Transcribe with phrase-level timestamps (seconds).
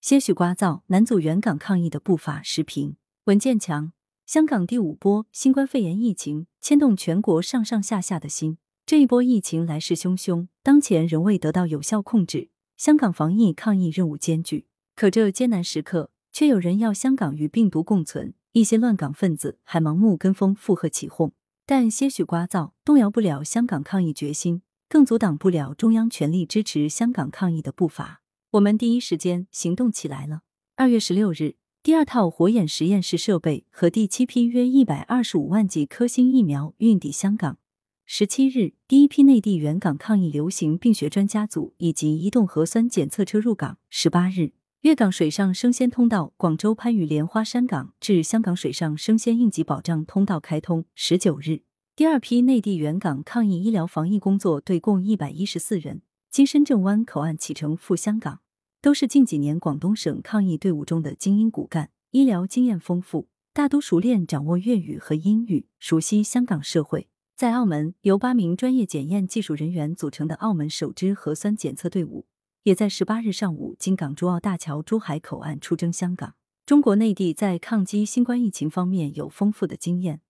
[0.00, 2.40] 些许聒噪，难阻援港抗疫的步伐。
[2.42, 3.92] 时评：文建强。
[4.24, 8.58] 香港第五波新冠肺炎疫情牵动全国上上下下的心。
[8.86, 14.66] 这一波疫情来势汹汹，当前仍未得到有效控制，香港防疫抗疫任务艰巨。
[14.94, 21.32] 可这艰难时刻，却有人要香港与病毒共存，一些乱港分子还盲目跟风附和起哄。
[21.66, 28.22] 但些许聒噪动摇不了香港抗疫决心，更阻挡不了中央全力支持香港抗疫的步伐。
[28.52, 30.40] 我们第一时间行动起来了。
[30.74, 37.58] 二月十六日，第二套火眼实验室设备和第七批约一百二十五万剂科兴疫苗运抵香港。
[38.06, 43.76] 十七日，第一批内地援港抗疫流行病学专家组以及移动核酸检测车入港。
[43.90, 50.86] 十八日，粤港水上生鲜通道广州番禺莲花山港至香港水上生鲜应急保障通道开通。
[50.94, 51.60] 十九日，
[51.94, 56.00] 第二批内地援港抗疫医疗防疫工作队共一百一十四人，
[56.38, 58.42] 经深圳湾口岸启程赴香港，
[58.80, 67.08] 都是近几年广东省抗疫队伍中的精英骨干，医疗经验丰富，大都熟练掌握粤语和英语，熟悉香港社会。
[67.34, 72.28] 在澳门，由八名专业检验技术人员组成的澳门首支核酸检测队伍，
[72.62, 76.36] 也在十八日上午经港珠澳大桥珠海口岸出征香港。
[76.64, 80.20] 中国内地在抗击新冠疫情方面有丰富的经验，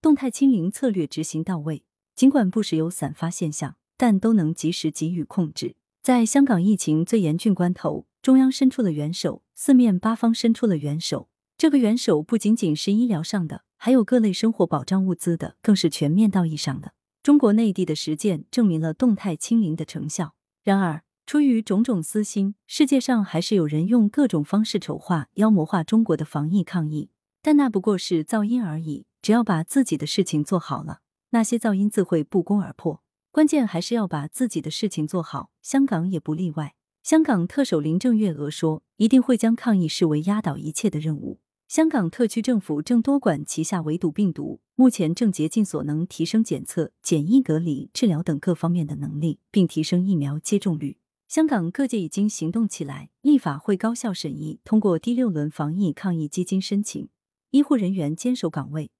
[0.00, 1.84] 动态清零策略执行到位。
[2.16, 5.76] 尽管不时有散发现象，但都能及时给予控制。
[6.02, 11.28] 在香港疫情最严峻关头，中央伸出了援手，四面八方伸出了援手。
[11.58, 13.64] 这个援手不仅仅是医疗上的。
[13.76, 16.94] 还有各类生活保障物资的，更是全面道义上的。
[17.22, 20.34] 中国内地的实践证明了动态清零的成效。
[20.64, 27.10] 然而，出于种种私心，世界上还是有人用各种方式丑化、妖魔化中国的防疫抗疫。
[27.42, 29.04] 但那不过是噪音而已。
[29.20, 31.00] 只要把自己的事情做好了，
[31.32, 33.02] 那些噪音自会不攻而破。
[33.32, 35.50] 关键还是要把自己的事情做好。
[35.62, 36.74] 香港也不例外。
[37.02, 50.98] 香港特首林郑月娥说：“一定会将抗疫视为压倒一切的任务。”香港特区政府正多管齐下围堵病毒，目前正竭尽所能提升检测、检疫、隔离、治疗等各方面的能力，并提升疫苗接种率。
[51.28, 57.08] 香港各界已经行动起来，立法会高效审议通过第六轮防疫抗疫基金申请，
[57.52, 58.90] 医护人员坚守岗位，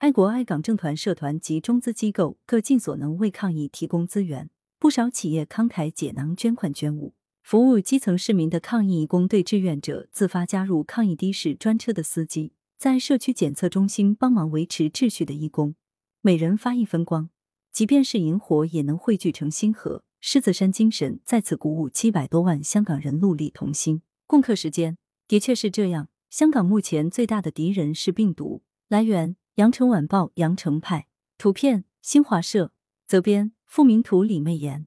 [0.00, 7.12] 爱国爱港政团社团及中资机构各尽所能为抗疫提供资源，不少企业慷慨解囊捐款捐物。
[7.42, 15.74] 服务基层市民的抗疫义工队志愿者自发加入抗疫的士专车的司机，在社区检测中心帮忙维持秩序的义工，
[16.22, 17.28] 每人发一分光，
[17.70, 20.02] 即便是萤火也能汇聚成星河。
[20.18, 24.00] 狮子山精神再次鼓舞七百多万香港人戮力同心。
[24.26, 24.96] 共克时间，
[25.28, 26.08] 的确是这样。
[26.30, 28.62] 香港目前最大的敌人是病毒。
[28.88, 31.06] 来源：羊城晚报羊城派，
[31.36, 32.72] 图片：新华社，
[33.06, 34.86] 责编：付明图，李媚妍。